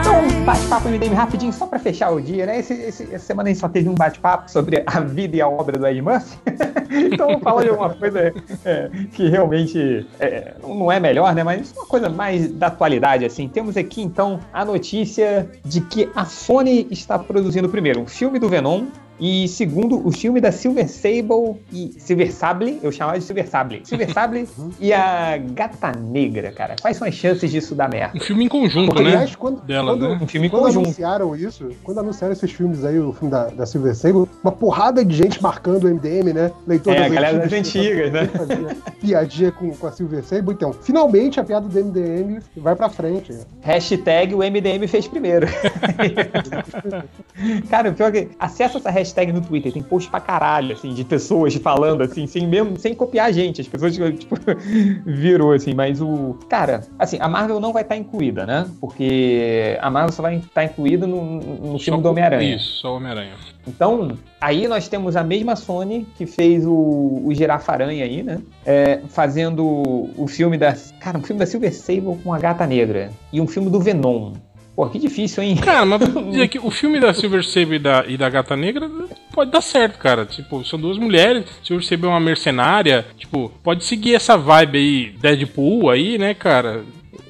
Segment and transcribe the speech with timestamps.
[0.00, 2.58] Então, um bate-papo MDM rapidinho, só pra fechar o dia, né?
[2.58, 5.48] Esse, esse- essa semana a gente só teve um bate-papo sobre a vida e a
[5.48, 6.38] obra do Ed Murphy.
[7.12, 8.32] então, vamos falar de alguma coisa
[8.64, 11.42] é, que realmente é, não é melhor, né?
[11.44, 13.48] Mas uma coisa mais da atualidade, assim.
[13.48, 18.48] Temos aqui, então, a notícia de que a Sony está produzindo, primeiro, um filme do
[18.48, 18.86] Venom,
[19.20, 23.80] e segundo, o filme da Silver Sable e Silver Sable, eu chamava de Silver Sable.
[23.84, 24.48] Silver Sable
[24.80, 26.76] e a Gata Negra, cara.
[26.80, 28.16] Quais são as chances disso dar merda?
[28.16, 29.10] Um filme em conjunto, né?
[29.10, 30.18] Aliás, quando, Dela, quando, né?
[30.22, 30.84] Um filme em quando conjunto.
[30.86, 35.04] anunciaram isso, quando anunciaram esses filmes aí, o filme da, da Silver Sable, uma porrada
[35.04, 36.52] de gente marcando o MDM, né?
[36.66, 38.28] Leitor É, das a galera das antigas, né?
[39.00, 40.52] Piadinha com, com a Silver Sable.
[40.54, 43.36] Então, finalmente a piada do MDM vai pra frente.
[43.62, 45.46] Hashtag o MDM fez primeiro.
[47.68, 50.94] Cara, o pior é que acessa essa hashtag no Twitter, tem post pra caralho, assim,
[50.94, 53.60] de pessoas falando, assim, sem mesmo, sem copiar a gente.
[53.60, 54.36] As pessoas, tipo,
[55.04, 56.38] virou, assim, mas o.
[56.48, 58.66] Cara, assim, a Marvel não vai estar incluída, né?
[58.80, 62.56] Porque a Marvel só vai estar incluída no, no filme do Homem-Aranha.
[62.56, 63.34] Isso, só Homem-Aranha.
[63.66, 68.40] Então, aí nós temos a mesma Sony que fez o, o Girafa-Aranha aí, né?
[68.64, 70.74] É, fazendo o filme da.
[71.00, 73.10] Cara, um filme da Silver Sable com a Gata Negra.
[73.32, 74.32] E um filme do Venom.
[74.78, 75.56] Pô, que difícil, hein?
[75.56, 78.88] Cara, mas dizer que o filme da Silver Sable e da, e da Gata Negra
[79.32, 80.24] pode dar certo, cara.
[80.24, 81.46] Tipo, são duas mulheres.
[81.64, 83.04] Silver Sable é uma mercenária.
[83.16, 86.84] Tipo, pode seguir essa vibe aí, Deadpool aí, né, cara?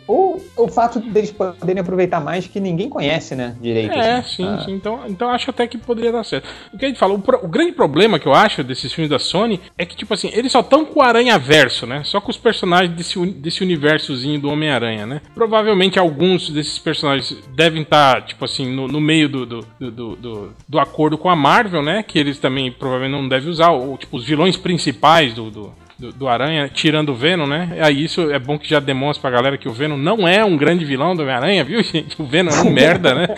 [0.08, 3.54] Ou o fato deles poderem aproveitar mais que ninguém conhece, né?
[3.60, 3.92] Direito.
[3.92, 4.36] É, assim.
[4.36, 4.62] sim, Ah.
[4.64, 4.72] sim.
[4.72, 6.48] Então, então acho até que poderia dar certo.
[6.72, 9.10] O que a gente fala, o, pro- o grande problema que eu acho desses filmes
[9.10, 12.02] da Sony é que, tipo assim, eles só estão com o Aranha Verso, né?
[12.04, 15.20] Só com os personagens desse, desse universozinho do Homem-Aranha, né?
[15.34, 20.16] Provavelmente alguns desses personagens devem estar, tipo assim, no, no meio do do, do, do,
[20.16, 22.02] do- do acordo com a Marvel, né?
[22.02, 25.50] Que eles também provavelmente não devem usar, ou tipo, os vilões principais do.
[25.50, 27.76] do do, do Aranha, tirando o Venom, né?
[27.80, 30.56] Aí isso é bom que já demonstra pra galera que o Venom não é um
[30.56, 32.20] grande vilão do Homem-Aranha, viu, gente?
[32.20, 33.26] O Venom é um merda, né?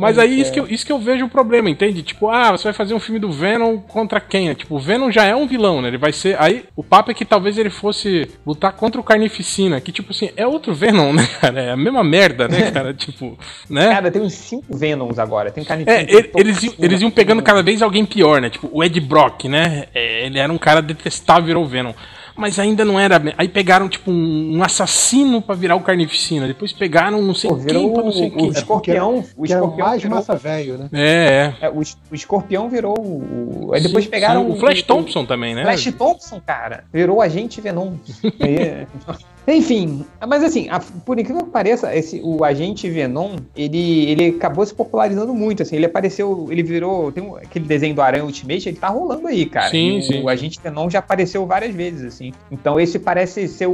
[0.00, 2.02] Mas aí isso que, eu, isso que eu vejo o problema, entende?
[2.02, 4.52] Tipo, ah, você vai fazer um filme do Venom contra quem?
[4.54, 5.88] Tipo, o Venom já é um vilão, né?
[5.88, 6.36] Ele vai ser.
[6.40, 10.30] Aí o papo é que talvez ele fosse lutar contra o Carnificina, que, tipo assim,
[10.36, 11.60] é outro Venom, né, cara?
[11.60, 12.94] É a mesma merda, né, cara?
[12.94, 13.38] tipo,
[13.68, 13.88] né?
[13.90, 15.50] Cara, tem uns cinco Venoms agora.
[15.50, 15.96] Tem um canetinho.
[15.96, 18.50] É, ele- eles, iam- eles iam pegando cada vez alguém pior, né?
[18.50, 19.86] Tipo, o Ed Brock, né?
[19.94, 21.92] É, ele era um cara detestável, virou o Venom.
[22.40, 23.20] Mas ainda não era.
[23.36, 26.46] Aí pegaram, tipo, um, um assassino pra virar o Carnificina.
[26.46, 28.48] Depois pegaram não sei Pô, quem pra não sei o, quem.
[28.48, 29.24] o escorpião.
[29.36, 30.88] O escorpião mais virou, massa velho, né?
[30.92, 31.66] É, é.
[31.66, 33.70] é, o, o escorpião virou o.
[33.74, 34.46] Aí depois Sim, pegaram.
[34.46, 34.52] sim.
[34.52, 35.62] O Flash Thompson também, né?
[35.64, 37.92] Flash Thompson, cara, virou agente Venom.
[38.40, 38.86] Aí-
[39.52, 44.64] Enfim, mas assim, a- por incrível que pareça, esse, o agente Venom, ele, ele acabou
[44.64, 48.68] se popularizando muito, assim, ele apareceu, ele virou, tem um- aquele desenho do Aranha Ultimate,
[48.68, 49.70] ele tá rolando aí, cara.
[49.70, 50.22] Sim, E o, sim.
[50.22, 52.32] O agente Venom já apareceu várias vezes, assim.
[52.50, 53.72] Então esse parece ser o,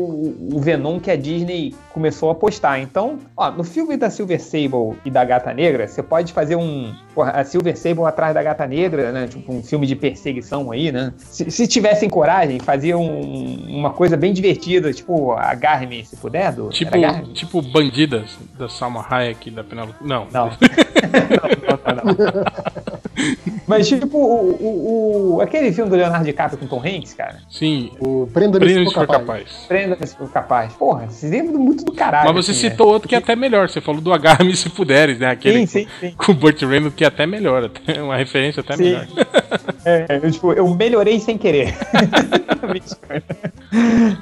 [0.55, 2.81] o Venom que a Disney começou a apostar.
[2.81, 6.93] Então, ó, no filme da Silver Sable e da Gata Negra, você pode fazer um,
[7.15, 10.91] porra, a Silver Sable atrás da Gata Negra, né, tipo um filme de perseguição aí,
[10.93, 11.13] né.
[11.19, 15.33] Se, se tivessem coragem, fazia um- uma coisa bem divertida, tipo
[15.67, 16.69] Agarre-me se puder, do...
[16.69, 16.93] Tipo,
[17.35, 19.95] tipo Bandidas, da Salma Hayek, da Penelope.
[20.01, 20.27] Não.
[20.33, 20.47] Não.
[20.47, 22.45] não, não, não.
[23.67, 27.91] Mas tipo, o, o- o- aquele filme do Leonardo DiCaprio com Tom Hanks, cara, Sim.
[28.01, 29.21] O Prenda-me Prêmio se se for capaz.
[29.27, 29.65] capaz.
[29.67, 30.73] prenda se for capaz.
[30.75, 32.33] Porra, vocês lembram muito do caralho.
[32.33, 32.71] Mas você assim, né?
[32.71, 33.69] citou outro que é até melhor.
[33.69, 35.31] Você falou do Agarra-me se puderes, né?
[35.31, 36.15] Aquele Sim, sim, sim.
[36.17, 37.71] com o Burt Reynolds, que é até melhor.
[38.03, 38.83] Uma referência até Sim.
[38.85, 39.07] melhor.
[39.85, 41.75] É, eu, tipo, eu melhorei sem querer.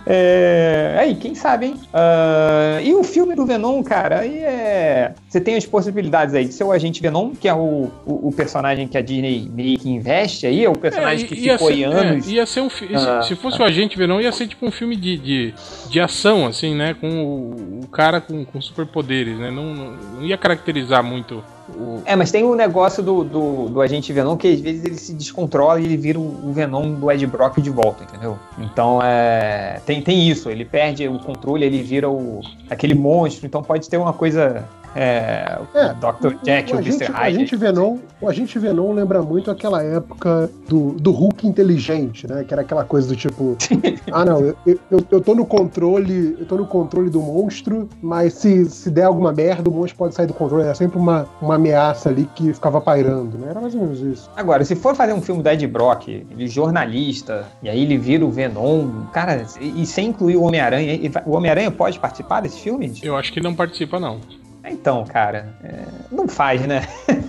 [0.06, 1.74] É, aí, quem sabe, hein?
[1.92, 5.14] Ah, e o filme do Venom, cara, aí é.
[5.28, 8.32] Você tem as possibilidades aí de ser o agente Venom, que é o, o, o
[8.32, 11.74] personagem que a Disney meio que investe aí, é o personagem É, que ficou ser,
[11.74, 12.26] aí anos.
[12.28, 14.66] é, ia ser um fi- se- Ah, Se fosse o agente Venom, ia ser tipo
[14.66, 15.54] um filme de, de,
[15.88, 16.94] de ação, assim, né?
[17.00, 19.50] Com o, o cara com, com superpoderes, né?
[19.50, 22.02] Não, não, não ia caracterizar muito o.
[22.04, 25.14] É, mas tem o negócio do, do, do agente Venom que às vezes ele se
[25.14, 28.38] descontrola e ele vira o, o Venom do Ed Brock de volta, entendeu?
[28.58, 29.80] Então é.
[29.86, 33.96] Tem, tem isso, ele perde o controle, ele vira o, aquele monstro, então pode ter
[33.96, 34.64] uma coisa.
[34.94, 36.36] É, É, o Dr.
[36.42, 37.10] Jack, o, o, agente, Mr.
[37.10, 37.36] o Hyde.
[37.36, 42.44] agente Venom, o agente Venom lembra muito aquela época do, do Hulk inteligente, né?
[42.44, 43.56] Que era aquela coisa do tipo,
[44.12, 48.34] ah não, eu, eu, eu tô no controle, eu tô no controle do monstro, mas
[48.34, 50.64] se, se der alguma merda, o monstro pode sair do controle.
[50.64, 53.48] Era sempre uma, uma ameaça ali que ficava pairando, né?
[53.50, 54.30] Era mais ou menos isso.
[54.36, 57.98] Agora, se for fazer um filme do Ed Brock, ele é jornalista, e aí ele
[57.98, 62.60] vira o Venom, cara, e, e sem incluir o Homem-Aranha, o Homem-Aranha pode participar desse
[62.60, 62.92] filme?
[63.02, 64.20] Eu acho que ele não participa, não.
[64.64, 66.82] Então, cara, é, não faz, né?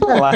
[0.07, 0.31] Lá.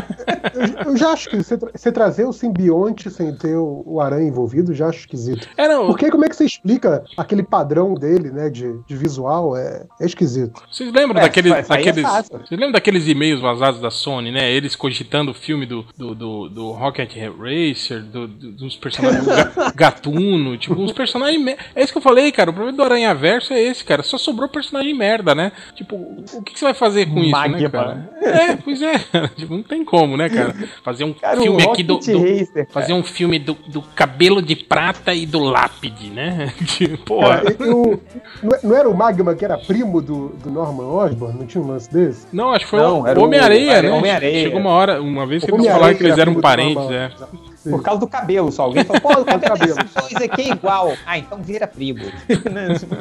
[0.86, 4.02] Eu, eu já acho que você, tra- você trazer o simbionte sem ter o, o
[4.02, 5.48] aranha envolvido, já acho esquisito.
[5.58, 9.56] É, não, Porque como é que você explica aquele padrão dele, né, de, de visual?
[9.56, 10.62] É, é esquisito.
[10.72, 11.52] Vocês lembram É, daqueles.
[11.60, 14.52] isso aí é daqueles vocês lembram daqueles e-mails vazados da Sony, né?
[14.52, 19.32] Eles cogitando o filme do, do, do, do Rocket Racer, do, do- dos personagens do
[19.76, 21.42] Gatuno, tipo, uns personagens.
[21.44, 22.50] me- É isso que eu falei, cara.
[22.50, 24.04] O problema do Aranha Verso é esse, cara.
[24.04, 25.52] Só sobrou personagem merda, né?
[25.76, 28.10] Tipo, o que, que você vai fazer com isso, né, cara?
[28.22, 28.94] É, pois é.
[29.36, 30.54] Tipo, não tem como, né, cara?
[30.84, 31.98] Fazer um Cara, filme aqui do.
[32.00, 36.52] Do- Racer, fazer um filme do, do cabelo de prata e do lápide, né?
[36.66, 37.42] Tipo, Porra.
[37.42, 38.02] Cara, eu-
[38.42, 41.38] não, é- não era o Magma que era primo do, do Norman Osborn?
[41.40, 42.28] Não tinha um lance desse?
[42.34, 43.94] Não, acho que foi Não, o era o- Homem-Aranha, era né?
[43.96, 44.42] Homem-Aranha.
[44.42, 47.12] Chegou uma hora, uma vez que eles falaram que eles era eram parentes, Norman.
[47.66, 47.70] É.
[47.70, 48.64] Por causa do cabelo só.
[48.64, 49.76] Alguém falou, pô, o cabelo cabelo.
[49.76, 50.94] dois aqui é igual.
[51.06, 52.04] Ah, então vira primo.
[52.52, 52.96] Né, tipo,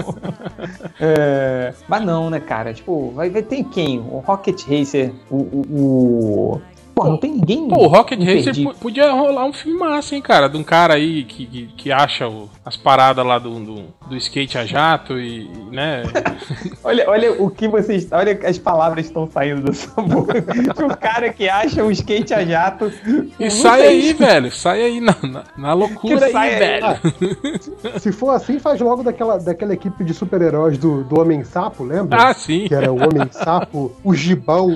[1.01, 2.73] é, Mas não, né, cara?
[2.75, 3.99] Tipo, vai, vai ter quem?
[4.01, 5.37] O Rocket Racer, o.
[5.37, 5.61] o,
[6.57, 6.61] o-
[6.95, 7.69] Pô, não tem ninguém.
[7.69, 10.49] Pô, o Rocket Racer podia rolar um filme massa, hein, cara?
[10.49, 14.17] De um cara aí que, que, que acha o- as paradas lá do, do, do
[14.17, 16.03] skate a jato e, né?
[16.85, 18.09] Olha, olha o que vocês.
[18.11, 20.33] Olha as palavras que estão saindo da sua boca.
[20.85, 22.91] o cara que acha o skate a jato.
[23.39, 24.51] E sai tem- aí, velho.
[24.51, 26.59] Sai aí na, na, na loucura Que aí, sai aí.
[26.59, 28.01] velho.
[28.01, 32.29] Se for assim, faz logo daquela, daquela equipe de super-heróis do, do Homem-Sapo, lembra?
[32.31, 32.67] Ah, sim.
[32.69, 34.71] Que era o Homem-Sapo, o Gibão.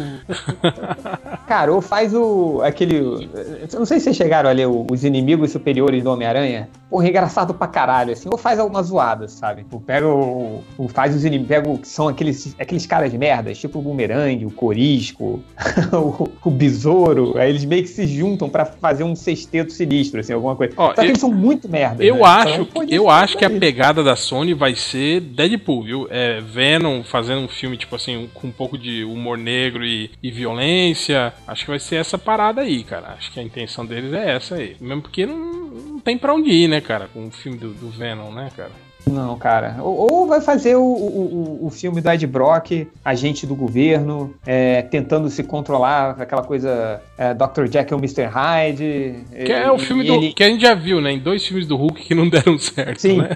[1.46, 2.61] Cara, ou faz o.
[2.62, 2.96] aquele.
[2.96, 6.69] eu Não sei se vocês chegaram a ler o- os inimigos superiores do Homem-Aranha.
[6.90, 8.29] Porra, engraçado pra caralho, assim.
[8.31, 8.90] Ou faz algumas
[9.29, 9.63] sabe?
[9.63, 10.63] Tipo, pega o.
[10.79, 11.81] o- faz os inimigos.
[11.81, 15.43] Que são aqueles, aqueles caras de merda, tipo o Boomerang, o Corisco,
[15.93, 17.37] o, o Besouro.
[17.39, 20.73] Aí eles meio que se juntam pra fazer um sexteto sinistro, assim, alguma coisa.
[20.77, 22.03] Ó, Só que eu- eles são muito merda.
[22.05, 22.23] Eu né?
[22.25, 26.07] acho, Então, eu acho que a pegada da Sony vai ser Deadpool, viu?
[26.11, 30.31] É Venom fazendo um filme, tipo assim, com um pouco de humor negro e, e
[30.31, 31.33] violência.
[31.47, 33.15] Acho que vai ser essa parada aí, cara.
[33.19, 34.77] Acho que a intenção deles é essa aí.
[34.81, 37.09] Mesmo porque não, não tem pra onde ir, né, cara?
[37.13, 38.71] Com o filme do, do Venom, né, cara?
[39.07, 39.77] Não, cara.
[39.81, 44.33] Ou, ou vai fazer o, o, o- o filme do Ed Brock, agente do governo,
[44.47, 47.67] é, tentando se controlar, aquela coisa é, Dr.
[47.71, 48.25] Jekyll e Mr.
[48.27, 49.15] Hyde.
[49.45, 51.13] Que é o filme do, que a gente já viu, né?
[51.13, 53.19] Em dois filmes do Hulk que não deram certo, Sim.
[53.19, 53.31] né?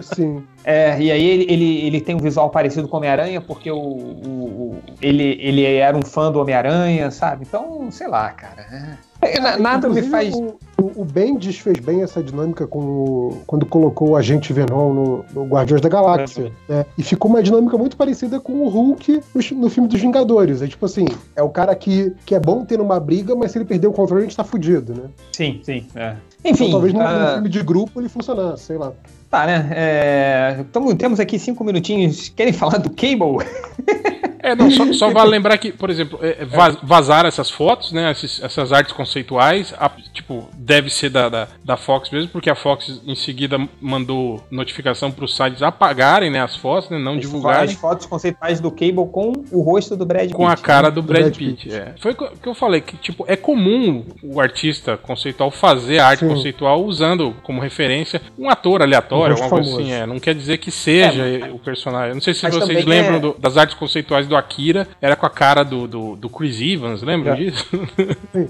[0.00, 0.42] Sim.
[0.64, 3.76] É, e aí ele, ele, ele tem um visual parecido com o Homem-Aranha, porque o,
[3.76, 7.44] o- o- ele, ele era um fã do Homem-Aranha, sabe?
[7.46, 8.62] Então, sei lá, cara.
[8.62, 10.34] É, na- nada me faz.
[10.34, 14.92] O, o, o Bendis fez bem essa dinâmica com o- quando colocou o Agente Venom
[14.92, 16.50] no, no Guardiões da Galáxia.
[16.68, 16.84] né?
[16.98, 20.60] E ficou uma dinâmica muito parecida com o Hulk no, no filme dos Vingadores.
[20.62, 21.04] É tipo assim,
[21.36, 23.92] é o cara que, que é bom ter uma briga, mas se ele perder o
[23.92, 25.04] controle, a gente tá fudido, né?
[25.32, 25.86] Sim, sim.
[25.94, 26.16] é.
[26.44, 28.92] Enfim, Então, talvez num, ah, num filme de grupo ele funcionasse, sei lá.
[29.32, 29.70] Tá, né?
[29.74, 30.64] É,
[30.98, 32.28] temos aqui cinco minutinhos.
[32.28, 33.38] Querem falar do Cable?
[34.44, 37.92] É, não, só, só vale lembrar que, por exemplo, é, é, vaz- vazaram essas fotos,
[37.92, 38.10] né?
[38.10, 42.54] esses- essas artes conceituais, a- tipo, deve ser da, da, da Fox mesmo, porque a
[42.56, 47.20] Fox em seguida mandou notificação para os sites apagarem né, as fotos, né, não As
[47.20, 47.74] divulgarem.
[47.76, 50.34] fotos conceituais do Cable com o rosto do Brad Pitt.
[50.34, 51.72] Com a cara do Brad, Brad Pitt.
[51.72, 51.94] é.
[52.00, 56.08] Foi o que que eu falei, que tipo, é comum o artista conceitual fazer a
[56.08, 56.28] arte Sim.
[56.28, 59.92] conceitual usando como referência um ator aleatório, Rosto alguma coisa assim.
[59.92, 60.06] É.
[60.06, 62.10] Não quer dizer que seja o personagem.
[62.10, 64.86] Eu Não sei se mas vocês também lembram é- do- das artes conceituais do Akira,
[65.00, 67.42] era com a cara do, do, do Chris Evans, lembram Já.
[67.42, 67.66] disso?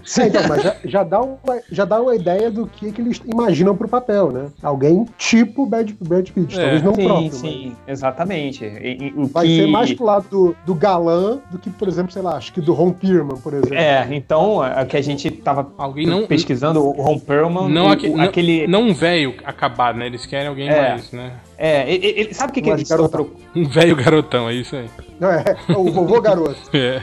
[0.05, 1.39] Sim, então, mas já, já dá uma,
[1.71, 4.47] já dá uma ideia do que, que eles imaginam pro papel, né?
[4.63, 6.63] Alguém tipo Brad, Brad Pitt, É.
[6.63, 8.65] talvez não Sim, próprio, sim, exatamente.
[8.65, 11.71] E- e o mas vai que- ser mais pro lado do, do galã do que,
[11.71, 13.75] por exemplo, sei lá, acho que do Ron Pierman, por exemplo.
[13.75, 16.27] É, então, a que a gente tava Alguém não.
[16.27, 18.67] pesquisando, o Ron Perlman, Não, o- aque- o- não- aquele...
[18.67, 20.07] Não um velho acabado, né?
[20.07, 20.91] Eles querem alguém É.
[20.91, 21.41] mais, né?
[21.65, 23.09] É, ele, ele- sabe o que, que estão garotão.
[23.09, 23.47] procurando?
[23.55, 24.91] Um velho garotão, é isso aí.
[25.21, 26.57] Não, é, é o vovô garoto.
[26.75, 27.01] É.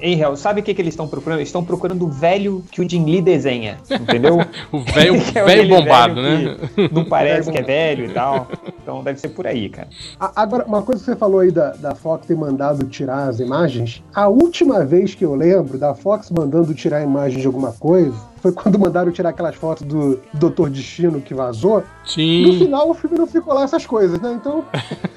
[0.00, 1.38] Em real, sabe o que, que eles estão procurando?
[1.38, 4.38] Eles estão procurando o velho que o Jim Lee desenha, entendeu?
[4.70, 6.88] O velho é velho bombado, velho né?
[6.92, 8.46] Não parece que é velho e tal.
[8.80, 9.88] Então deve ser por aí, cara.
[10.36, 14.02] Agora, uma coisa que você falou aí da, da Fox ter mandado tirar as imagens,
[14.14, 18.14] a última vez que eu lembro da Fox mandando tirar a imagem de alguma coisa
[18.40, 21.78] foi quando mandaram tirar aquelas fotos do Doutor Destino que vazou.
[21.80, 22.56] No Sim.
[22.58, 24.32] final, o filme não ficou lá essas coisas, né?
[24.32, 24.64] Então,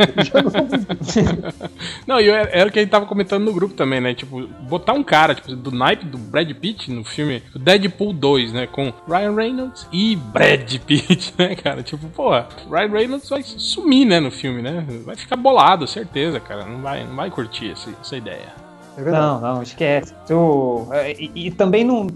[0.08, 1.52] não
[2.08, 4.14] Não, e era o que a gente tava comentando no grupo também, né?
[4.14, 8.68] Tipo, botar um cara, tipo, do naipe do Brad Pitt no filme Deadpool 2, né?
[8.68, 11.84] Com Ryan Reynolds e Brad Pitt, né, cara?
[11.84, 14.86] Tipo, porra, Ryan Reynolds vai sumir, né, no filme, né?
[15.04, 16.66] Vai ficar bolado, certeza, cara.
[16.66, 18.71] Não vai, não vai curtir essa, essa ideia.
[18.98, 19.02] É.
[19.10, 20.14] Não, não, esquece.
[20.28, 22.08] Tu- e, e também não,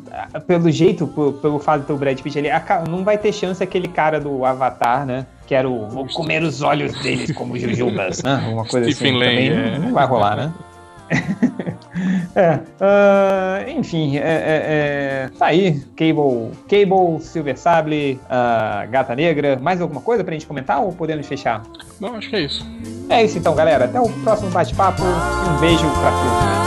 [0.46, 3.32] pelo jeito, por- pelo fato de ter o Brad Pitt ali, aca- não vai ter
[3.32, 5.26] chance aquele cara do Avatar, né?
[5.48, 8.36] Que era o vou comer os olhos deles como jujubas, né?
[8.52, 9.26] Uma coisa Stephen assim.
[9.26, 9.78] Também é.
[9.78, 10.54] não, não vai rolar, né?
[12.36, 19.58] É, ah, enfim, é, é, é, tá aí, Cable, Cable, Silver Sable, ah, Gata Negra,
[19.62, 21.64] mais alguma coisa pra gente comentar ou podemos fechar?
[22.02, 22.66] Não, acho que é isso.
[23.10, 23.86] É isso então, galera.
[23.86, 25.02] Até o próximo bate-papo.
[25.04, 26.65] Um beijo pra todos.